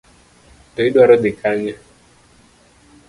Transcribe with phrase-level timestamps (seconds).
[0.73, 1.73] To idwaro dhi kanye?